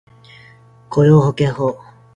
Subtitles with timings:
[0.89, 1.77] 雇用保険法